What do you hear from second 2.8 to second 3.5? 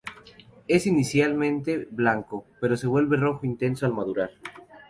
vuelve rojo